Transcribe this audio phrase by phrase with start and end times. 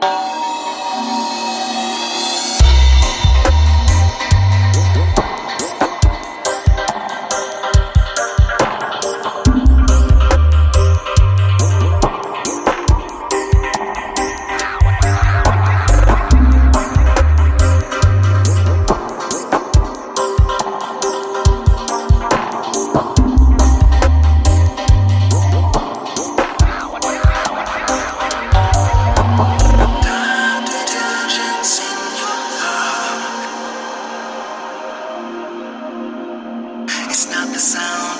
[0.00, 0.29] Bye.
[37.60, 38.19] Sound